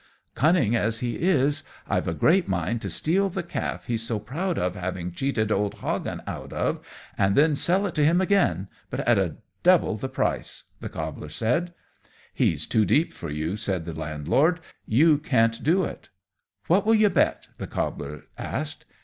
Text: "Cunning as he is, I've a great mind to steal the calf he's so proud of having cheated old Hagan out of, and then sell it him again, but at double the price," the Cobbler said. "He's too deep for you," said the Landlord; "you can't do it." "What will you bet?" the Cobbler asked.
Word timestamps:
"Cunning 0.33 0.75
as 0.75 1.01
he 1.01 1.17
is, 1.21 1.61
I've 1.87 2.07
a 2.07 2.13
great 2.15 2.47
mind 2.47 2.81
to 2.81 2.89
steal 2.89 3.29
the 3.29 3.43
calf 3.43 3.85
he's 3.85 4.01
so 4.01 4.17
proud 4.17 4.57
of 4.57 4.73
having 4.73 5.11
cheated 5.11 5.51
old 5.51 5.75
Hagan 5.75 6.23
out 6.25 6.51
of, 6.51 6.79
and 7.19 7.35
then 7.35 7.55
sell 7.55 7.85
it 7.85 7.97
him 7.97 8.19
again, 8.19 8.67
but 8.89 9.01
at 9.01 9.35
double 9.61 9.97
the 9.97 10.09
price," 10.09 10.63
the 10.79 10.89
Cobbler 10.89 11.29
said. 11.29 11.75
"He's 12.33 12.65
too 12.65 12.83
deep 12.83 13.13
for 13.13 13.29
you," 13.29 13.55
said 13.55 13.85
the 13.85 13.93
Landlord; 13.93 14.59
"you 14.87 15.19
can't 15.19 15.61
do 15.61 15.83
it." 15.83 16.09
"What 16.65 16.83
will 16.83 16.95
you 16.95 17.09
bet?" 17.11 17.49
the 17.59 17.67
Cobbler 17.67 18.23
asked. 18.39 18.85